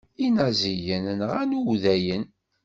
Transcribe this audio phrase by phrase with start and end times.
[0.25, 2.23] Inaziyen nɣan udayen.